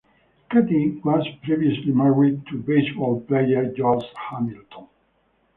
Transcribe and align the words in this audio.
Katie 0.49 0.99
was 1.05 1.27
previously 1.43 1.91
married 1.91 2.47
to 2.47 2.57
baseball 2.57 3.21
player 3.21 3.71
Josh 3.71 4.11
Hamilton. 4.31 4.87